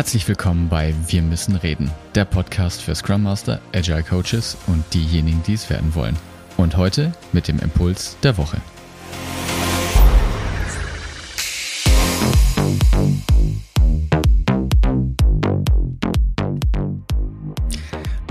Herzlich 0.00 0.26
willkommen 0.28 0.70
bei 0.70 0.94
Wir 1.08 1.20
müssen 1.20 1.56
reden, 1.56 1.90
der 2.14 2.24
Podcast 2.24 2.80
für 2.80 2.94
Scrum 2.94 3.22
Master, 3.22 3.60
Agile 3.74 4.02
Coaches 4.02 4.56
und 4.66 4.82
diejenigen, 4.94 5.42
die 5.46 5.52
es 5.52 5.68
werden 5.68 5.94
wollen. 5.94 6.16
Und 6.56 6.78
heute 6.78 7.12
mit 7.34 7.48
dem 7.48 7.58
Impuls 7.58 8.16
der 8.22 8.38
Woche. 8.38 8.56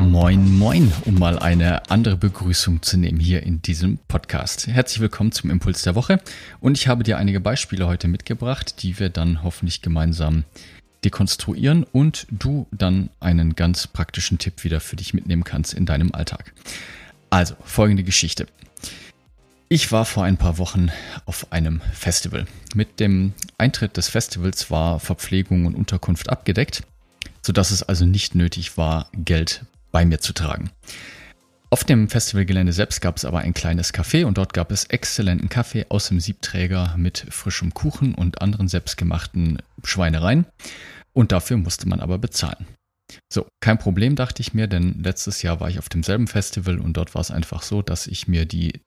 Moin, 0.02 0.58
moin, 0.58 0.92
um 1.06 1.20
mal 1.20 1.38
eine 1.38 1.88
andere 1.92 2.18
Begrüßung 2.18 2.82
zu 2.82 2.98
nehmen 2.98 3.20
hier 3.20 3.44
in 3.44 3.62
diesem 3.62 4.00
Podcast. 4.08 4.66
Herzlich 4.66 5.02
willkommen 5.02 5.32
zum 5.32 5.52
Impuls 5.52 5.84
der 5.84 5.94
Woche 5.94 6.20
und 6.62 6.80
ich 6.80 6.88
habe 6.88 7.04
dir 7.04 7.20
einige 7.20 7.40
Beispiele 7.40 7.86
heute 7.86 8.08
mitgebracht, 8.08 8.82
die 8.82 8.98
wir 8.98 9.12
dann 9.12 9.44
hoffentlich 9.44 9.84
gemeinsam 9.84 10.46
dekonstruieren 11.04 11.84
und 11.84 12.28
du 12.30 12.68
dann 12.72 13.10
einen 13.20 13.56
ganz 13.56 13.88
praktischen 13.88 14.38
Tipp 14.38 14.64
wieder 14.64 14.80
für 14.80 14.96
dich 14.96 15.14
mitnehmen 15.14 15.44
kannst 15.44 15.74
in 15.74 15.86
deinem 15.86 16.14
Alltag. 16.14 16.54
Also, 17.30 17.56
folgende 17.64 18.04
Geschichte. 18.04 18.48
Ich 19.72 19.92
war 19.92 20.04
vor 20.04 20.24
ein 20.24 20.38
paar 20.38 20.58
Wochen 20.58 20.90
auf 21.26 21.52
einem 21.52 21.82
Festival. 21.94 22.48
Mit 22.74 23.00
dem 23.00 23.34
Eintritt 23.60 23.98
des 23.98 24.10
Festivals 24.10 24.72
war 24.72 25.00
Verpflegung 25.00 25.68
und 25.68 25.76
Unterkunft 25.76 26.30
abgedeckt, 26.30 26.84
sodass 27.44 27.70
es 27.70 27.84
also 27.84 28.06
nicht 28.06 28.34
nötig 28.34 28.78
war, 28.78 29.10
Geld 29.14 29.66
bei 29.92 30.06
mir 30.06 30.20
zu 30.20 30.34
tragen. 30.34 30.72
Auf 31.72 31.84
dem 31.84 32.10
Festivalgelände 32.10 32.74
selbst 32.74 33.00
gab 33.00 33.18
es 33.18 33.26
aber 33.26 33.40
ein 33.40 33.54
kleines 33.54 33.94
Café 33.94 34.26
und 34.26 34.40
dort 34.40 34.54
gab 34.54 34.72
es 34.72 34.86
exzellenten 34.86 35.50
Kaffee 35.50 35.86
aus 35.90 36.08
dem 36.08 36.20
Siebträger 36.20 36.96
mit 36.98 37.28
frischem 37.30 37.76
Kuchen 37.76 38.16
und 38.16 38.42
anderen 38.42 38.68
selbstgemachten 38.68 39.62
Schweinereien. 39.84 40.48
Und 41.14 41.32
dafür 41.32 41.58
musste 41.58 41.88
man 41.88 42.00
aber 42.00 42.18
bezahlen. 42.18 42.66
So, 43.32 43.48
kein 43.60 43.78
Problem, 43.78 44.16
dachte 44.16 44.42
ich 44.42 44.56
mir, 44.56 44.68
denn 44.68 45.04
letztes 45.04 45.44
Jahr 45.44 45.60
war 45.60 45.70
ich 45.70 45.78
auf 45.78 45.90
demselben 45.90 46.28
Festival 46.28 46.80
und 46.80 46.98
dort 46.98 47.14
war 47.14 47.22
es 47.22 47.32
einfach 47.32 47.62
so, 47.62 47.84
dass 47.84 48.08
ich 48.08 48.28
mir 48.28 48.46
die 48.46 48.82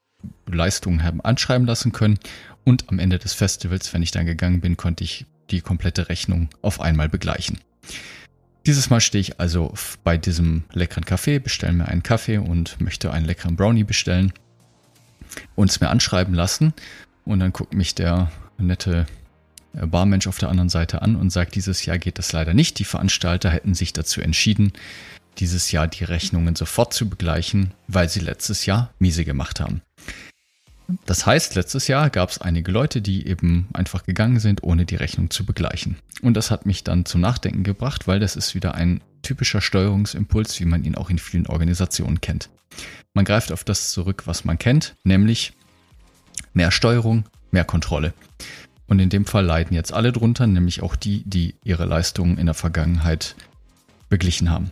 Leistungen 0.46 1.04
haben 1.04 1.20
anschreiben 1.20 1.66
lassen 1.66 1.92
können 1.92 2.18
und 2.64 2.88
am 2.88 2.98
Ende 2.98 3.18
des 3.18 3.32
Festivals, 3.32 3.92
wenn 3.94 4.02
ich 4.02 4.10
dann 4.10 4.26
gegangen 4.26 4.60
bin, 4.60 4.76
konnte 4.76 5.04
ich 5.04 5.26
die 5.50 5.60
komplette 5.60 6.08
Rechnung 6.08 6.48
auf 6.62 6.80
einmal 6.80 7.08
begleichen. 7.08 7.58
Dieses 8.66 8.90
Mal 8.90 9.00
stehe 9.00 9.20
ich 9.20 9.40
also 9.40 9.74
bei 10.04 10.16
diesem 10.16 10.64
leckeren 10.72 11.04
Kaffee, 11.04 11.40
bestelle 11.40 11.72
mir 11.72 11.88
einen 11.88 12.04
Kaffee 12.04 12.38
und 12.38 12.80
möchte 12.80 13.12
einen 13.12 13.26
leckeren 13.26 13.56
Brownie 13.56 13.84
bestellen 13.84 14.32
und 15.56 15.70
es 15.70 15.80
mir 15.80 15.90
anschreiben 15.90 16.34
lassen. 16.34 16.72
Und 17.24 17.40
dann 17.40 17.52
guckt 17.52 17.74
mich 17.74 17.94
der 17.94 18.30
nette 18.58 19.06
äh, 19.74 19.86
Barmensch 19.86 20.26
auf 20.28 20.38
der 20.38 20.48
anderen 20.48 20.68
Seite 20.68 21.02
an 21.02 21.16
und 21.16 21.30
sagt, 21.30 21.54
dieses 21.56 21.84
Jahr 21.84 21.98
geht 21.98 22.18
das 22.18 22.32
leider 22.32 22.54
nicht. 22.54 22.78
Die 22.78 22.84
Veranstalter 22.84 23.50
hätten 23.50 23.74
sich 23.74 23.92
dazu 23.92 24.20
entschieden, 24.20 24.72
dieses 25.38 25.72
Jahr 25.72 25.88
die 25.88 26.04
Rechnungen 26.04 26.54
sofort 26.54 26.92
zu 26.92 27.08
begleichen, 27.08 27.72
weil 27.88 28.08
sie 28.08 28.20
letztes 28.20 28.66
Jahr 28.66 28.92
miese 28.98 29.24
gemacht 29.24 29.60
haben. 29.60 29.82
Das 31.06 31.26
heißt, 31.26 31.54
letztes 31.54 31.88
Jahr 31.88 32.10
gab 32.10 32.30
es 32.30 32.40
einige 32.40 32.70
Leute, 32.70 33.02
die 33.02 33.26
eben 33.26 33.68
einfach 33.72 34.04
gegangen 34.04 34.40
sind, 34.40 34.62
ohne 34.62 34.84
die 34.84 34.96
Rechnung 34.96 35.30
zu 35.30 35.44
begleichen. 35.44 35.96
Und 36.22 36.34
das 36.34 36.50
hat 36.50 36.66
mich 36.66 36.84
dann 36.84 37.04
zum 37.04 37.20
Nachdenken 37.20 37.64
gebracht, 37.64 38.06
weil 38.06 38.20
das 38.20 38.36
ist 38.36 38.54
wieder 38.54 38.74
ein 38.74 39.00
typischer 39.22 39.60
Steuerungsimpuls, 39.60 40.58
wie 40.60 40.64
man 40.64 40.84
ihn 40.84 40.94
auch 40.94 41.10
in 41.10 41.18
vielen 41.18 41.46
Organisationen 41.46 42.20
kennt. 42.20 42.50
Man 43.14 43.24
greift 43.24 43.52
auf 43.52 43.64
das 43.64 43.90
zurück, 43.90 44.22
was 44.26 44.44
man 44.44 44.58
kennt, 44.58 44.94
nämlich 45.04 45.52
mehr 46.54 46.70
Steuerung, 46.70 47.24
mehr 47.50 47.64
Kontrolle. 47.64 48.14
Und 48.86 48.98
in 48.98 49.08
dem 49.08 49.24
Fall 49.24 49.44
leiden 49.44 49.74
jetzt 49.74 49.92
alle 49.92 50.12
drunter, 50.12 50.46
nämlich 50.46 50.82
auch 50.82 50.96
die, 50.96 51.22
die 51.24 51.54
ihre 51.64 51.84
Leistungen 51.84 52.38
in 52.38 52.46
der 52.46 52.54
Vergangenheit 52.54 53.36
beglichen 54.08 54.50
haben. 54.50 54.70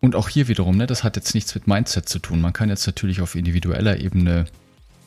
Und 0.00 0.14
auch 0.14 0.28
hier 0.28 0.48
wiederum, 0.48 0.76
ne, 0.76 0.86
das 0.86 1.04
hat 1.04 1.16
jetzt 1.16 1.34
nichts 1.34 1.54
mit 1.54 1.66
Mindset 1.66 2.08
zu 2.08 2.18
tun. 2.18 2.40
Man 2.40 2.52
kann 2.52 2.68
jetzt 2.68 2.86
natürlich 2.86 3.20
auf 3.20 3.34
individueller 3.34 4.00
Ebene 4.00 4.46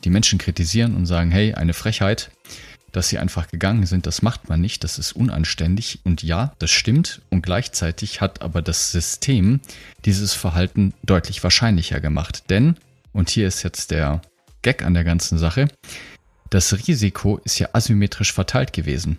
die 0.04 0.10
Menschen 0.10 0.38
kritisieren 0.38 0.94
und 0.94 1.06
sagen, 1.06 1.30
hey, 1.30 1.54
eine 1.54 1.74
Frechheit, 1.74 2.30
dass 2.92 3.08
sie 3.08 3.18
einfach 3.18 3.48
gegangen 3.48 3.86
sind, 3.86 4.06
das 4.06 4.22
macht 4.22 4.48
man 4.48 4.60
nicht, 4.60 4.84
das 4.84 4.98
ist 4.98 5.12
unanständig. 5.12 6.00
Und 6.04 6.22
ja, 6.22 6.54
das 6.58 6.70
stimmt. 6.70 7.22
Und 7.30 7.42
gleichzeitig 7.42 8.20
hat 8.20 8.42
aber 8.42 8.62
das 8.62 8.92
System 8.92 9.60
dieses 10.04 10.32
Verhalten 10.32 10.94
deutlich 11.02 11.42
wahrscheinlicher 11.42 12.00
gemacht. 12.00 12.44
Denn, 12.50 12.76
und 13.12 13.30
hier 13.30 13.48
ist 13.48 13.62
jetzt 13.64 13.90
der 13.90 14.22
Gag 14.62 14.84
an 14.84 14.94
der 14.94 15.04
ganzen 15.04 15.38
Sache, 15.38 15.68
das 16.50 16.72
Risiko 16.86 17.40
ist 17.44 17.58
ja 17.58 17.68
asymmetrisch 17.72 18.32
verteilt 18.32 18.72
gewesen. 18.72 19.18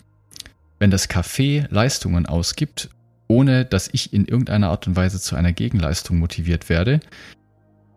Wenn 0.79 0.91
das 0.91 1.09
Café 1.09 1.67
Leistungen 1.69 2.25
ausgibt, 2.25 2.89
ohne 3.27 3.65
dass 3.65 3.89
ich 3.91 4.13
in 4.13 4.25
irgendeiner 4.25 4.69
Art 4.69 4.87
und 4.87 4.95
Weise 4.95 5.19
zu 5.19 5.35
einer 5.35 5.51
Gegenleistung 5.51 6.17
motiviert 6.17 6.69
werde, 6.69 6.99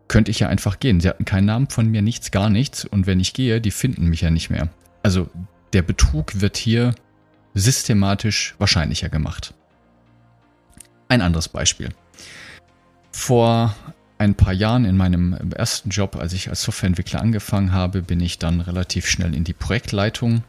könnte 0.08 0.30
ich 0.30 0.40
ja 0.40 0.48
einfach 0.48 0.80
gehen. 0.80 1.00
Sie 1.00 1.08
hatten 1.08 1.24
keinen 1.24 1.44
Namen 1.44 1.68
von 1.68 1.88
mir, 1.88 2.02
nichts, 2.02 2.30
gar 2.30 2.50
nichts. 2.50 2.84
Und 2.84 3.06
wenn 3.06 3.20
ich 3.20 3.34
gehe, 3.34 3.60
die 3.60 3.70
finden 3.70 4.08
mich 4.08 4.22
ja 4.22 4.30
nicht 4.30 4.50
mehr. 4.50 4.68
Also 5.02 5.28
der 5.72 5.82
Betrug 5.82 6.40
wird 6.40 6.56
hier 6.56 6.94
systematisch 7.54 8.54
wahrscheinlicher 8.58 9.08
gemacht. 9.08 9.54
Ein 11.08 11.22
anderes 11.22 11.48
Beispiel. 11.48 11.90
Vor 13.12 13.74
ein 14.18 14.34
paar 14.34 14.52
Jahren 14.52 14.84
in 14.84 14.96
meinem 14.96 15.34
ersten 15.54 15.90
Job, 15.90 16.16
als 16.16 16.32
ich 16.32 16.48
als 16.48 16.62
Softwareentwickler 16.62 17.20
angefangen 17.20 17.72
habe, 17.72 18.02
bin 18.02 18.20
ich 18.20 18.38
dann 18.38 18.60
relativ 18.60 19.06
schnell 19.06 19.34
in 19.34 19.44
die 19.44 19.52
Projektleitung 19.52 20.42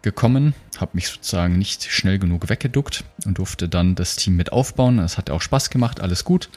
gekommen, 0.00 0.54
habe 0.78 0.92
mich 0.94 1.08
sozusagen 1.08 1.58
nicht 1.58 1.84
schnell 1.84 2.18
genug 2.18 2.48
weggeduckt 2.48 3.04
und 3.24 3.38
durfte 3.38 3.68
dann 3.68 3.94
das 3.94 4.16
Team 4.16 4.36
mit 4.36 4.52
aufbauen. 4.52 4.98
Es 4.98 5.18
hat 5.18 5.30
auch 5.30 5.40
Spaß 5.40 5.70
gemacht, 5.70 6.00
alles 6.00 6.24
gut. 6.24 6.50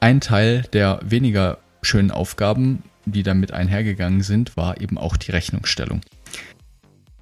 Ein 0.00 0.20
Teil 0.20 0.62
der 0.72 1.00
weniger 1.04 1.58
schönen 1.84 2.10
Aufgaben, 2.10 2.82
die 3.04 3.22
damit 3.22 3.52
einhergegangen 3.52 4.22
sind, 4.22 4.56
war 4.56 4.80
eben 4.80 4.98
auch 4.98 5.16
die 5.16 5.30
Rechnungsstellung. 5.30 6.00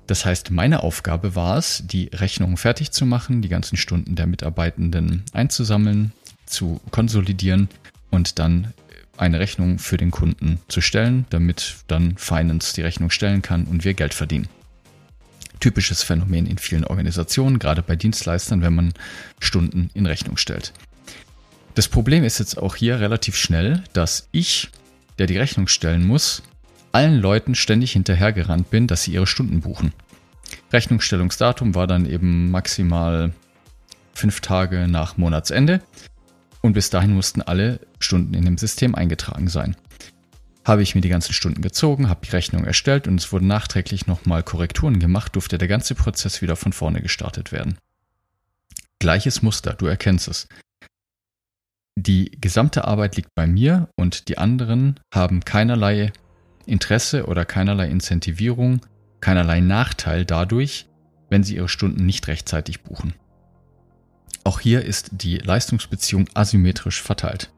Das 0.06 0.24
heißt, 0.24 0.50
meine 0.50 0.82
Aufgabe 0.82 1.36
war 1.36 1.56
es, 1.56 1.82
die 1.86 2.10
Rechnungen 2.12 2.56
fertig 2.56 2.90
zu 2.90 3.06
machen, 3.06 3.40
die 3.40 3.48
ganzen 3.48 3.76
Stunden 3.76 4.14
der 4.14 4.26
Mitarbeitenden 4.26 5.24
einzusammeln, 5.32 6.12
zu 6.46 6.80
konsolidieren 6.90 7.68
und 8.10 8.38
dann 8.38 8.74
eine 9.16 9.40
Rechnung 9.40 9.78
für 9.78 9.96
den 9.96 10.10
Kunden 10.10 10.58
zu 10.68 10.80
stellen, 10.80 11.26
damit 11.30 11.76
dann 11.86 12.16
Finance 12.16 12.74
die 12.74 12.82
Rechnung 12.82 13.10
stellen 13.10 13.42
kann 13.42 13.64
und 13.64 13.84
wir 13.84 13.94
Geld 13.94 14.14
verdienen. 14.14 14.48
Typisches 15.60 16.02
Phänomen 16.02 16.46
in 16.46 16.58
vielen 16.58 16.84
Organisationen, 16.84 17.58
gerade 17.58 17.82
bei 17.82 17.94
Dienstleistern, 17.94 18.62
wenn 18.62 18.74
man 18.74 18.94
Stunden 19.38 19.90
in 19.94 20.06
Rechnung 20.06 20.36
stellt. 20.36 20.72
Das 21.74 21.88
Problem 21.88 22.22
ist 22.22 22.38
jetzt 22.38 22.58
auch 22.58 22.76
hier 22.76 23.00
relativ 23.00 23.36
schnell, 23.36 23.82
dass 23.92 24.28
ich, 24.30 24.70
der 25.18 25.26
die 25.26 25.38
Rechnung 25.38 25.68
stellen 25.68 26.06
muss, 26.06 26.42
allen 26.92 27.18
Leuten 27.18 27.54
ständig 27.54 27.92
hinterhergerannt 27.92 28.68
bin, 28.68 28.86
dass 28.86 29.04
sie 29.04 29.12
ihre 29.12 29.26
Stunden 29.26 29.60
buchen. 29.60 29.94
Rechnungsstellungsdatum 30.72 31.74
war 31.74 31.86
dann 31.86 32.04
eben 32.04 32.50
maximal 32.50 33.32
fünf 34.12 34.40
Tage 34.40 34.86
nach 34.86 35.16
Monatsende 35.16 35.80
und 36.60 36.74
bis 36.74 36.90
dahin 36.90 37.14
mussten 37.14 37.40
alle 37.40 37.80
Stunden 37.98 38.34
in 38.34 38.44
dem 38.44 38.58
System 38.58 38.94
eingetragen 38.94 39.48
sein. 39.48 39.74
Habe 40.64 40.82
ich 40.82 40.94
mir 40.94 41.00
die 41.00 41.08
ganzen 41.08 41.32
Stunden 41.32 41.62
gezogen, 41.62 42.10
habe 42.10 42.24
die 42.24 42.30
Rechnung 42.30 42.64
erstellt 42.64 43.08
und 43.08 43.18
es 43.18 43.32
wurden 43.32 43.48
nachträglich 43.48 44.06
nochmal 44.06 44.42
Korrekturen 44.42 45.00
gemacht, 45.00 45.34
durfte 45.34 45.56
der 45.56 45.68
ganze 45.68 45.94
Prozess 45.94 46.42
wieder 46.42 46.54
von 46.54 46.72
vorne 46.72 47.00
gestartet 47.00 47.50
werden. 47.50 47.78
Gleiches 48.98 49.42
Muster, 49.42 49.72
du 49.72 49.86
erkennst 49.86 50.28
es. 50.28 50.46
Die 51.96 52.30
gesamte 52.40 52.84
Arbeit 52.86 53.16
liegt 53.16 53.34
bei 53.34 53.46
mir 53.46 53.88
und 53.96 54.28
die 54.28 54.38
anderen 54.38 54.98
haben 55.12 55.44
keinerlei 55.44 56.12
Interesse 56.64 57.26
oder 57.26 57.44
keinerlei 57.44 57.88
Incentivierung, 57.88 58.80
keinerlei 59.20 59.60
Nachteil 59.60 60.24
dadurch, 60.24 60.86
wenn 61.28 61.44
sie 61.44 61.56
ihre 61.56 61.68
Stunden 61.68 62.06
nicht 62.06 62.28
rechtzeitig 62.28 62.82
buchen. 62.82 63.14
Auch 64.44 64.60
hier 64.60 64.84
ist 64.84 65.10
die 65.12 65.38
Leistungsbeziehung 65.38 66.28
asymmetrisch 66.34 67.00
verteilt. 67.00 67.50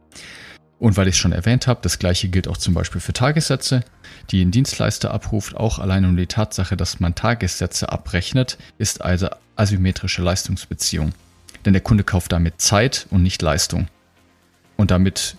Und 0.79 0.97
weil 0.97 1.09
ich 1.09 1.15
es 1.15 1.19
schon 1.19 1.33
erwähnt 1.33 1.67
habe, 1.67 1.81
das 1.83 1.99
gleiche 1.99 2.29
gilt 2.29 2.49
auch 2.49 2.57
zum 2.57 2.75
Beispiel 2.75 3.01
für 3.01 3.13
Tagessätze, 3.13 3.85
die 4.31 4.45
ein 4.45 4.51
Dienstleister 4.51 5.13
abruft. 5.13 5.57
Auch 5.57 5.79
allein 5.79 6.05
um 6.05 6.17
die 6.17 6.27
Tatsache, 6.27 6.77
dass 6.77 7.01
man 7.01 7.15
Tagessätze 7.15 7.91
abrechnet, 7.91 8.59
ist 8.77 9.01
also 9.01 9.29
asymmetrische 9.57 10.23
Leistungsbeziehung. 10.23 11.13
Denn 11.65 11.73
der 11.73 11.83
Kunde 11.83 12.05
kauft 12.05 12.33
damit 12.33 12.61
Zeit 12.61 13.07
und 13.11 13.23
nicht 13.23 13.41
Leistung. 13.41 13.89
Und 14.77 14.91
damit 14.91 15.37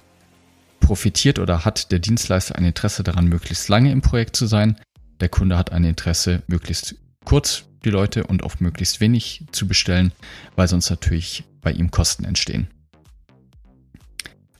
profitiert 0.79 1.39
oder 1.39 1.65
hat 1.65 1.91
der 1.91 1.99
Dienstleister 1.99 2.55
ein 2.55 2.65
Interesse 2.65 3.03
daran, 3.03 3.27
möglichst 3.27 3.69
lange 3.69 3.91
im 3.91 4.01
Projekt 4.01 4.35
zu 4.35 4.45
sein. 4.45 4.77
Der 5.19 5.29
Kunde 5.29 5.57
hat 5.57 5.71
ein 5.71 5.83
Interesse, 5.83 6.43
möglichst 6.47 6.95
kurz 7.23 7.63
die 7.83 7.89
Leute 7.89 8.25
und 8.25 8.43
oft 8.43 8.61
möglichst 8.61 8.99
wenig 8.99 9.45
zu 9.51 9.67
bestellen, 9.67 10.11
weil 10.55 10.67
sonst 10.67 10.89
natürlich 10.89 11.43
bei 11.61 11.71
ihm 11.71 11.91
Kosten 11.91 12.25
entstehen. 12.25 12.67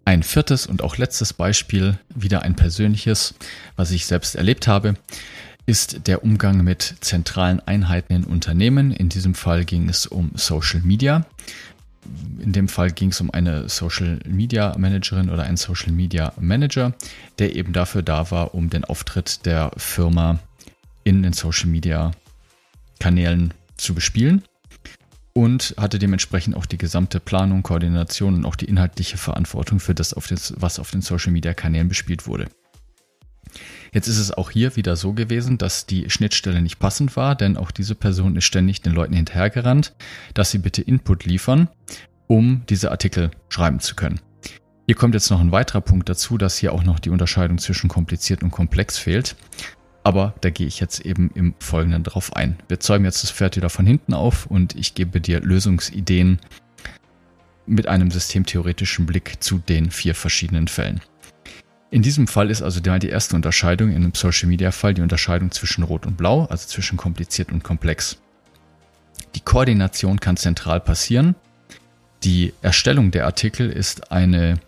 Ein 0.04 0.22
viertes 0.22 0.68
und 0.68 0.84
auch 0.84 0.98
letztes 0.98 1.34
Beispiel, 1.34 1.98
wieder 2.14 2.44
ein 2.44 2.56
persönliches, 2.56 3.34
was 3.76 3.92
ich 3.92 4.06
selbst 4.06 4.36
erlebt 4.36 4.68
habe, 4.68 4.94
ist 5.66 6.08
der 6.08 6.24
Umgang 6.24 6.64
mit 6.64 6.96
zentralen 7.02 7.60
Einheiten 7.60 8.14
in 8.14 8.24
Unternehmen. 8.24 8.92
In 8.92 9.10
diesem 9.10 9.34
Fall 9.34 9.66
ging 9.66 9.90
es 9.90 10.06
um 10.06 10.32
Social 10.36 10.82
Media. 10.82 11.26
In 12.46 12.52
dem 12.52 12.68
Fall 12.68 12.92
ging 12.92 13.10
es 13.10 13.20
um 13.20 13.32
eine 13.32 13.68
Social 13.70 14.20
Media 14.26 14.78
Managerin 14.78 15.32
oder 15.32 15.44
einen 15.44 15.58
Social 15.58 15.92
Media 15.92 16.32
Manager, 16.40 16.94
der 17.40 17.56
eben 17.56 17.74
dafür 17.74 18.04
da 18.04 18.30
war, 18.30 18.54
um 18.54 18.70
den 18.70 18.86
Auftritt 18.86 19.46
der 19.48 19.72
Firma 19.78 20.40
in 21.04 21.24
den 21.24 21.34
Social 21.34 21.68
Media 21.68 22.12
Kanälen 23.00 23.54
zu 23.78 23.96
bespielen 23.96 24.44
und 25.34 25.74
hatte 25.78 25.98
dementsprechend 25.98 26.56
auch 26.56 26.68
die 26.68 26.78
gesamte 26.78 27.20
Planung, 27.20 27.64
Koordination 27.64 28.36
und 28.36 28.46
auch 28.46 28.56
die 28.56 28.66
inhaltliche 28.66 29.18
Verantwortung 29.18 29.80
für 29.80 29.96
das, 29.96 30.16
was 30.16 30.80
auf 30.80 30.92
den 30.92 31.02
Social 31.02 31.32
Media 31.32 31.54
Kanälen 31.56 31.90
bespielt 31.90 32.28
wurde. 32.28 32.48
Jetzt 33.92 34.08
ist 34.08 34.20
es 34.20 34.32
auch 34.32 34.52
hier 34.52 34.76
wieder 34.76 34.96
so 34.96 35.14
gewesen, 35.14 35.58
dass 35.58 35.86
die 35.86 36.10
Schnittstelle 36.10 36.62
nicht 36.62 36.80
passend 36.80 37.16
war, 37.16 37.34
denn 37.34 37.58
auch 37.58 37.72
diese 37.72 37.96
Person 37.96 38.36
ist 38.36 38.44
ständig 38.44 38.82
den 38.82 38.94
Leuten 38.94 39.14
hinterhergerannt, 39.14 39.94
dass 40.34 40.52
sie 40.52 40.58
bitte 40.58 40.82
Input 40.82 41.26
liefern, 41.26 41.70
um 42.28 42.64
diese 42.70 42.92
Artikel 42.92 43.32
schreiben 43.50 43.80
zu 43.80 43.96
können. 43.96 44.20
Hier 44.86 44.96
kommt 44.96 45.16
jetzt 45.16 45.32
noch 45.32 45.40
ein 45.40 45.52
weiterer 45.52 45.82
Punkt 45.82 46.10
dazu, 46.10 46.38
dass 46.38 46.58
hier 46.58 46.74
auch 46.74 46.84
noch 46.84 47.00
die 47.00 47.10
Unterscheidung 47.10 47.58
zwischen 47.58 47.88
kompliziert 47.88 48.44
und 48.44 48.52
komplex 48.52 48.98
fehlt. 48.98 49.36
Aber 50.04 50.36
da 50.42 50.52
gehe 50.52 50.68
ich 50.68 50.80
jetzt 50.80 51.04
eben 51.04 51.32
im 51.34 51.56
Folgenden 51.60 52.04
drauf 52.04 52.36
ein. 52.36 52.58
Wir 52.68 52.80
zäumen 52.80 53.06
jetzt 53.06 53.24
das 53.24 53.32
Pferd 53.32 53.56
wieder 53.56 53.72
von 53.72 53.88
hinten 53.88 54.14
auf 54.14 54.46
und 54.46 54.76
ich 54.76 54.94
gebe 54.94 55.20
dir 55.20 55.40
Lösungsideen 55.40 56.40
mit 57.66 57.88
einem 57.88 58.12
systemtheoretischen 58.12 59.08
Blick 59.08 59.38
zu 59.40 59.58
den 59.58 59.90
vier 59.90 60.14
verschiedenen 60.14 60.68
Fällen. 60.68 61.02
In 61.90 62.04
diesem 62.04 62.28
Fall 62.28 62.52
ist 62.52 62.62
also 62.62 62.80
die 62.80 63.08
erste 63.08 63.36
Unterscheidung 63.36 63.90
in 63.90 63.98
einem 63.98 64.14
Social 64.14 64.50
Media 64.50 64.72
Fall 64.72 64.94
die 64.94 65.02
Unterscheidung 65.02 65.50
zwischen 65.50 65.84
Rot 65.84 66.06
und 66.06 66.18
Blau, 66.18 66.46
also 66.46 66.68
zwischen 66.68 66.98
kompliziert 66.98 67.52
und 67.52 67.64
komplex. 67.64 68.18
Die 69.34 69.40
Koordination 69.40 70.20
kann 70.20 70.38
zentral 70.38 70.82
passieren. 70.82 71.36
Die 72.26 72.54
Erstellung 72.64 73.12
der 73.12 73.26
Artikel 73.26 73.70
ist 73.70 74.12
eine, 74.12 74.60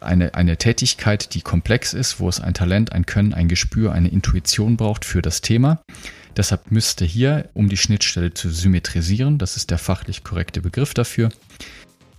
eine, 0.00 0.34
eine 0.34 0.56
Tätigkeit, 0.56 1.34
die 1.34 1.42
komplex 1.42 1.92
ist, 1.92 2.18
wo 2.18 2.30
es 2.30 2.40
ein 2.40 2.54
Talent, 2.54 2.92
ein 2.92 3.04
Können, 3.04 3.34
ein 3.34 3.46
Gespür, 3.46 3.92
eine 3.92 4.08
Intuition 4.08 4.78
braucht 4.78 5.04
für 5.04 5.20
das 5.20 5.42
Thema. 5.42 5.82
Deshalb 6.38 6.70
müsste 6.70 7.04
hier, 7.04 7.50
um 7.52 7.68
die 7.68 7.76
Schnittstelle 7.76 8.32
zu 8.32 8.48
symmetrisieren, 8.48 9.36
das 9.36 9.58
ist 9.58 9.70
der 9.70 9.76
fachlich 9.76 10.24
korrekte 10.24 10.62
Begriff 10.62 10.94
dafür, 10.94 11.28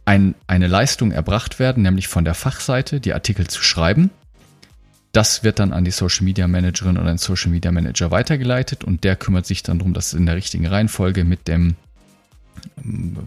ein, 0.06 0.36
eine 0.46 0.68
Leistung 0.68 1.12
erbracht 1.12 1.58
werden, 1.58 1.82
nämlich 1.82 2.08
von 2.08 2.24
der 2.24 2.36
Fachseite 2.36 3.00
die 3.00 3.14
Artikel 3.14 3.48
zu 3.48 3.64
schreiben. 3.64 4.12
Das 5.14 5.44
wird 5.44 5.58
dann 5.58 5.74
an 5.74 5.84
die 5.84 5.92
Social 5.92 6.26
Media 6.26 6.48
Managerin 6.48 7.00
oder 7.00 7.08
den 7.08 7.18
Social 7.18 7.50
Media 7.50 7.72
Manager 7.72 8.12
weitergeleitet 8.12 8.84
und 8.84 9.04
der 9.04 9.16
kümmert 9.16 9.48
sich 9.48 9.64
dann 9.64 9.80
darum, 9.80 9.96
dass 9.96 10.14
in 10.14 10.28
der 10.28 10.36
richtigen 10.36 10.68
Reihenfolge 10.68 11.24
mit 11.24 11.48
dem 11.48 11.76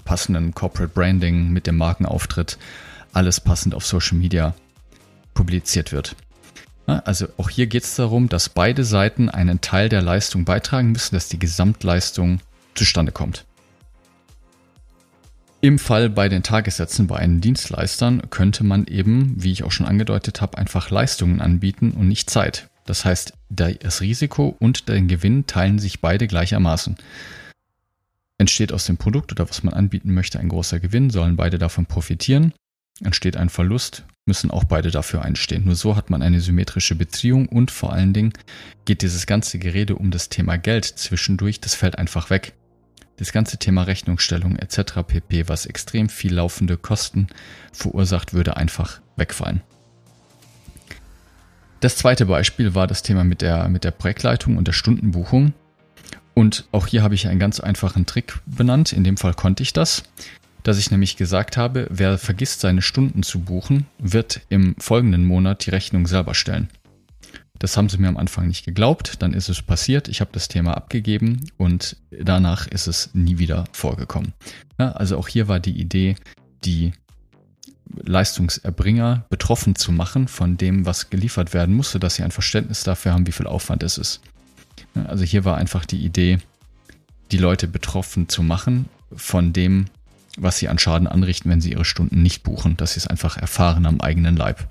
passenden 0.05 0.55
Corporate 0.55 0.93
Branding, 0.93 1.51
mit 1.51 1.67
dem 1.67 1.77
Markenauftritt 1.77 2.59
alles 3.13 3.41
passend 3.41 3.75
auf 3.75 3.87
Social 3.87 4.19
Media 4.19 4.55
publiziert 5.35 5.93
wird. 5.93 6.17
Also 6.87 7.29
auch 7.39 7.49
hier 7.49 7.67
geht 7.67 7.85
es 7.85 7.95
darum, 7.95 8.29
dass 8.29 8.49
beide 8.49 8.85
Seiten 8.85 9.31
einen 9.31 9.61
Teil 9.61 9.89
der 9.89 10.03
Leistung 10.03 10.45
beitragen 10.45 10.93
müssen, 10.93 11.15
dass 11.15 11.29
die 11.29 11.39
Gesamtleistung 11.39 12.41
zustande 12.75 13.13
kommt. 13.13 13.47
Im 15.63 15.79
Fall 15.79 16.11
bei 16.11 16.29
den 16.29 16.43
Tagessätzen 16.43 17.07
bei 17.07 17.17
einen 17.17 17.41
Dienstleistern 17.41 18.29
könnte 18.29 18.65
man 18.65 18.87
eben, 18.87 19.35
wie 19.39 19.51
ich 19.51 19.65
auch 19.65 19.73
schon 19.73 19.87
angedeutet 19.87 20.43
habe, 20.43 20.59
einfach 20.59 20.91
Leistungen 20.91 21.41
anbieten 21.41 21.93
und 21.93 22.07
nicht 22.07 22.29
Zeit. 22.29 22.69
Das 22.85 23.07
heißt, 23.07 23.33
das 23.49 24.03
Risiko 24.03 24.55
und 24.59 24.91
den 24.91 25.09
Gewinn 25.09 25.47
teilen 25.47 25.79
sich 25.79 26.03
beide 26.03 26.27
gleichermaßen. 26.27 26.97
Entsteht 28.39 28.73
aus 28.73 28.87
dem 28.87 28.97
Produkt 28.97 29.33
oder 29.33 29.49
was 29.49 29.63
man 29.63 29.75
anbieten 29.75 30.13
möchte 30.13 30.41
ein 30.41 30.49
großer 30.49 30.81
Gewinn, 30.81 31.11
sollen 31.11 31.37
beide 31.37 31.59
davon 31.59 31.87
profitieren. 31.87 32.53
Entsteht 33.03 33.37
ein 33.37 33.49
Verlust, 33.49 34.05
müssen 34.27 34.51
auch 34.51 34.65
beide 34.65 34.91
dafür 34.91 35.23
einstehen. 35.23 35.65
Nur 35.65 35.75
so 35.75 35.97
hat 35.97 36.11
man 36.11 36.23
eine 36.23 36.41
symmetrische 36.41 36.95
Beziehung 36.95 37.49
und 37.49 37.71
vor 37.71 37.93
allen 37.93 38.13
Dingen 38.13 38.33
geht 38.85 39.03
dieses 39.03 39.27
ganze 39.27 39.59
Gerede 39.59 39.97
um 39.97 40.11
das 40.11 40.29
Thema 40.29 40.57
Geld 40.59 40.85
zwischendurch, 40.85 41.61
das 41.61 41.75
fällt 41.75 41.99
einfach 41.99 42.31
weg 42.31 42.55
das 43.17 43.33
ganze 43.33 43.59
Thema 43.59 43.83
Rechnungsstellung 43.83 44.57
etc. 44.57 45.03
pp, 45.07 45.49
was 45.49 45.67
extrem 45.67 46.09
viel 46.09 46.35
laufende 46.35 46.77
Kosten 46.77 47.29
verursacht, 47.73 48.35
würde 48.35 48.57
einfach 48.57 49.01
wegfallen. 49.17 49.63
Das 51.81 51.97
zweite 51.97 52.27
Beispiel 52.27 52.75
war 52.75 52.87
das 52.87 53.03
Thema 53.03 53.25
mit 53.25 53.43
der, 53.43 53.69
mit 53.69 53.85
der 53.85 53.91
Projektleitung 53.91 54.57
und 54.57 54.67
der 54.67 54.73
Stundenbuchung. 54.73 55.53
Und 56.35 56.65
auch 56.73 56.89
hier 56.89 57.03
habe 57.03 57.15
ich 57.15 57.29
einen 57.29 57.39
ganz 57.39 57.61
einfachen 57.61 58.07
Trick 58.07 58.41
benannt. 58.45 58.93
In 58.93 59.05
dem 59.05 59.17
Fall 59.17 59.35
konnte 59.35 59.63
ich 59.63 59.73
das, 59.73 60.03
dass 60.65 60.79
ich 60.79 60.91
nämlich 60.91 61.17
gesagt 61.17 61.57
habe, 61.57 61.87
wer 61.91 62.19
vergisst 62.19 62.61
seine 62.61 62.83
Stunden 62.83 63.23
zu 63.23 63.41
buchen, 63.41 63.87
wird 63.99 64.41
im 64.49 64.75
folgenden 64.79 65.25
Monat 65.25 65.65
die 65.67 65.71
Rechnung 65.71 66.07
selber 66.07 66.35
stellen. 66.35 66.69
Das 67.61 67.77
haben 67.77 67.89
sie 67.89 67.99
mir 67.99 68.09
am 68.09 68.17
Anfang 68.17 68.49
nicht 68.49 68.65
geglaubt, 68.65 69.23
dann 69.23 69.33
ist 69.33 69.49
es 69.49 69.63
passiert, 69.63 70.09
ich 70.09 70.21
habe 70.21 70.31
das 70.33 70.49
Thema 70.49 70.77
abgegeben 70.77 71.49
und 71.57 71.97
danach 72.11 72.67
ist 72.67 72.89
es 72.89 73.11
nie 73.15 73.39
wieder 73.39 73.65
vorgekommen. 73.73 74.33
Ja, 74.79 74.93
also 74.93 75.17
auch 75.17 75.29
hier 75.29 75.47
war 75.47 75.61
die 75.61 75.79
Idee, 75.79 76.17
die 76.65 76.93
Leistungserbringer 78.03 79.27
betroffen 79.31 79.77
zu 79.77 79.93
machen 79.93 80.27
von 80.27 80.57
dem, 80.57 80.85
was 80.85 81.11
geliefert 81.11 81.55
werden 81.55 81.77
musste, 81.77 82.01
dass 82.01 82.17
sie 82.17 82.25
ein 82.25 82.33
Verständnis 82.33 82.83
dafür 82.83 83.13
haben, 83.13 83.27
wie 83.27 83.33
viel 83.33 83.47
Aufwand 83.47 83.83
es 83.85 83.99
ist. 83.99 84.21
Also 84.95 85.25
hier 85.25 85.45
war 85.45 85.57
einfach 85.57 85.85
die 85.85 86.05
Idee, 86.05 86.39
die 87.33 87.39
Leute 87.39 87.69
betroffen 87.69 88.29
zu 88.29 88.43
machen 88.43 88.89
von 89.15 89.53
dem, 89.53 89.87
was 90.37 90.59
sie 90.59 90.69
an 90.69 90.79
Schaden 90.79 91.07
anrichten, 91.07 91.51
wenn 91.51 91.61
sie 91.61 91.73
ihre 91.73 91.85
Stunden 91.85 92.23
nicht 92.23 92.43
buchen, 92.43 92.77
dass 92.77 92.95
sie 92.95 93.01
es 93.01 93.07
einfach 93.07 93.37
erfahren 93.37 93.87
am 93.87 94.01
eigenen 94.01 94.37
Leib. 94.37 94.69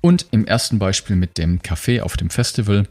Und 0.00 0.26
im 0.30 0.44
ersten 0.44 0.78
Beispiel 0.78 1.16
mit 1.16 1.38
dem 1.38 1.60
Café 1.60 2.02
auf 2.02 2.16
dem 2.16 2.30
Festival, 2.30 2.86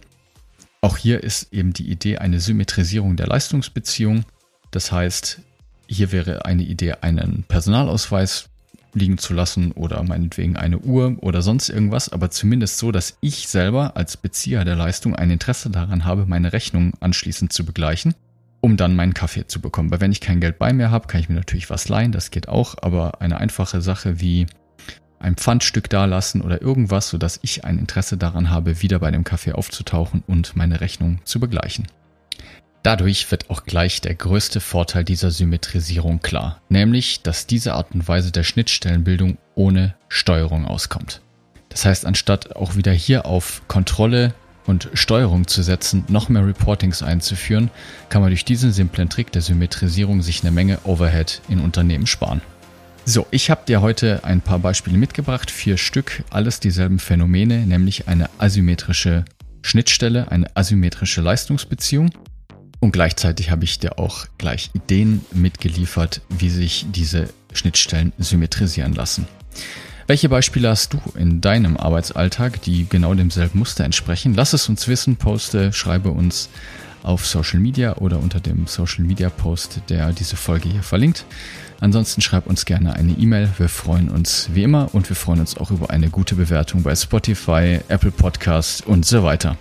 auch 0.81 0.97
hier 0.97 1.23
ist 1.23 1.53
eben 1.53 1.73
die 1.73 1.89
Idee 1.89 2.17
eine 2.17 2.39
Symmetrisierung 2.39 3.15
der 3.15 3.27
Leistungsbeziehung. 3.27 4.25
Das 4.71 4.91
heißt, 4.91 5.39
hier 5.87 6.11
wäre 6.11 6.45
eine 6.45 6.63
Idee, 6.63 6.95
einen 7.01 7.43
Personalausweis 7.47 8.49
liegen 8.95 9.17
zu 9.17 9.33
lassen 9.33 9.71
oder 9.73 10.01
meinetwegen 10.03 10.57
eine 10.57 10.79
Uhr 10.79 11.17
oder 11.21 11.41
sonst 11.41 11.69
irgendwas, 11.69 12.09
aber 12.09 12.31
zumindest 12.31 12.77
so, 12.77 12.91
dass 12.91 13.17
ich 13.21 13.47
selber 13.47 13.95
als 13.95 14.17
Bezieher 14.17 14.65
der 14.65 14.75
Leistung 14.75 15.15
ein 15.15 15.29
Interesse 15.29 15.69
daran 15.69 16.05
habe, 16.05 16.25
meine 16.25 16.53
Rechnung 16.53 16.93
anschließend 17.01 17.53
zu 17.53 17.65
begleichen, 17.65 18.15
um 18.61 18.77
dann 18.77 18.95
meinen 18.95 19.13
Kaffee 19.13 19.45
zu 19.47 19.61
bekommen. 19.61 19.91
Weil 19.91 20.01
wenn 20.01 20.11
ich 20.11 20.21
kein 20.21 20.39
Geld 20.39 20.57
bei 20.57 20.73
mir 20.73 20.89
habe, 20.89 21.07
kann 21.07 21.19
ich 21.19 21.29
mir 21.29 21.35
natürlich 21.35 21.69
was 21.69 21.89
leihen, 21.89 22.11
das 22.11 22.31
geht 22.31 22.47
auch, 22.47 22.75
aber 22.81 23.21
eine 23.21 23.37
einfache 23.39 23.81
Sache 23.81 24.19
wie 24.19 24.47
ein 25.19 25.35
Pfandstück 25.35 25.89
dalassen 25.89 26.41
oder 26.41 26.61
irgendwas, 26.61 27.09
sodass 27.09 27.39
ich 27.41 27.65
ein 27.65 27.79
Interesse 27.79 28.17
daran 28.17 28.49
habe, 28.49 28.81
wieder 28.81 28.99
bei 28.99 29.11
dem 29.11 29.23
Kaffee 29.23 29.53
aufzutauchen 29.53 30.23
und 30.27 30.55
meine 30.55 30.81
Rechnung 30.81 31.19
zu 31.23 31.39
begleichen. 31.39 31.87
Dadurch 32.85 33.31
wird 33.31 33.49
auch 33.49 33.63
gleich 33.63 33.99
der 34.01 34.13
größte 34.13 34.59
Vorteil 34.59 35.03
dieser 35.03 35.31
Symmetrisierung 35.31 36.19
klar, 36.19 36.61
nämlich, 36.69 37.23
dass 37.23 37.47
diese 37.47 37.73
Art 37.73 37.95
und 37.95 38.07
Weise 38.07 38.31
der 38.31 38.43
Schnittstellenbildung 38.43 39.39
ohne 39.55 39.95
Steuerung 40.07 40.65
auskommt. 40.67 41.21
Das 41.69 41.83
heißt, 41.83 42.05
anstatt 42.05 42.55
auch 42.55 42.75
wieder 42.75 42.91
hier 42.91 43.25
auf 43.25 43.63
Kontrolle 43.67 44.35
und 44.67 44.87
Steuerung 44.93 45.47
zu 45.47 45.63
setzen, 45.63 46.05
noch 46.09 46.29
mehr 46.29 46.45
Reportings 46.45 47.01
einzuführen, 47.01 47.71
kann 48.09 48.21
man 48.21 48.29
durch 48.29 48.45
diesen 48.45 48.71
simplen 48.71 49.09
Trick 49.09 49.31
der 49.31 49.41
Symmetrisierung 49.41 50.21
sich 50.21 50.43
eine 50.43 50.51
Menge 50.51 50.77
Overhead 50.83 51.41
in 51.49 51.61
Unternehmen 51.61 52.05
sparen. 52.05 52.41
So, 53.03 53.25
ich 53.31 53.49
habe 53.49 53.65
dir 53.67 53.81
heute 53.81 54.23
ein 54.23 54.41
paar 54.41 54.59
Beispiele 54.59 54.99
mitgebracht, 54.99 55.49
vier 55.49 55.77
Stück, 55.77 56.23
alles 56.29 56.59
dieselben 56.59 56.99
Phänomene, 56.99 57.65
nämlich 57.65 58.07
eine 58.07 58.29
asymmetrische 58.37 59.25
Schnittstelle, 59.63 60.31
eine 60.31 60.55
asymmetrische 60.55 61.21
Leistungsbeziehung. 61.21 62.11
Und 62.85 62.91
gleichzeitig 62.91 63.49
habe 63.49 63.63
ich 63.63 63.79
dir 63.79 63.97
auch 63.97 64.27
gleich 64.37 64.69
Ideen 64.75 65.25
mitgeliefert, 65.33 66.21
wie 66.29 66.51
sich 66.51 66.85
diese 66.91 67.29
Schnittstellen 67.51 68.13
symmetrisieren 68.19 68.93
lassen. 68.93 69.27
Welche 70.05 70.29
Beispiele 70.29 70.69
hast 70.69 70.93
du 70.93 70.99
in 71.17 71.41
deinem 71.41 71.77
Arbeitsalltag, 71.77 72.61
die 72.61 72.87
genau 72.87 73.15
demselben 73.15 73.57
Muster 73.57 73.85
entsprechen? 73.85 74.35
Lass 74.35 74.53
es 74.53 74.69
uns 74.69 74.87
wissen, 74.87 75.15
poste, 75.15 75.73
schreibe 75.73 76.11
uns 76.11 76.49
auf 77.01 77.25
Social 77.25 77.59
Media 77.59 77.95
oder 77.95 78.19
unter 78.19 78.39
dem 78.39 78.67
Social 78.67 79.03
Media 79.03 79.31
Post, 79.31 79.81
der 79.89 80.11
diese 80.11 80.35
Folge 80.35 80.69
hier 80.69 80.83
verlinkt. 80.83 81.25
Ansonsten 81.79 82.21
schreib 82.21 82.45
uns 82.45 82.65
gerne 82.65 82.93
eine 82.93 83.13
E-Mail. 83.13 83.49
Wir 83.57 83.67
freuen 83.67 84.09
uns 84.09 84.49
wie 84.53 84.61
immer 84.61 84.93
und 84.93 85.09
wir 85.09 85.15
freuen 85.15 85.39
uns 85.39 85.57
auch 85.57 85.71
über 85.71 85.89
eine 85.89 86.09
gute 86.09 86.35
Bewertung 86.35 86.83
bei 86.83 86.95
Spotify, 86.95 87.79
Apple 87.87 88.11
Podcasts 88.11 88.79
und 88.81 89.07
so 89.07 89.23
weiter. 89.23 89.57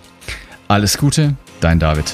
Alles 0.67 0.99
Gute, 0.99 1.33
dein 1.59 1.79
David. 1.79 2.13